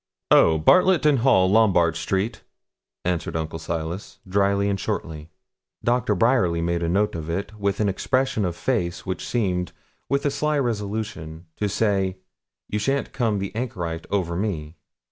'Oh! 0.31 0.57
Bartlet 0.57 1.05
and 1.05 1.19
Hall, 1.19 1.47
Lombard 1.47 1.95
Street,' 1.95 2.41
answered 3.05 3.35
Uncle 3.35 3.59
Silas, 3.59 4.17
dryly 4.27 4.67
and 4.67 4.79
shortly. 4.79 5.29
Dr. 5.83 6.15
Bryerly 6.15 6.59
made 6.59 6.81
a 6.81 6.89
note 6.89 7.13
of 7.13 7.29
it, 7.29 7.53
with 7.59 7.79
an 7.79 7.87
expression 7.87 8.43
of 8.43 8.55
face 8.55 9.05
which 9.05 9.23
seemed, 9.27 9.73
with 10.09 10.25
a 10.25 10.31
sly 10.31 10.57
resolution, 10.57 11.45
to 11.57 11.69
say, 11.69 12.17
'You 12.67 12.79
shan't 12.79 13.13
come 13.13 13.37
the 13.37 13.55
anchorite 13.55 14.07
over 14.09 14.35
me.' 14.35 14.75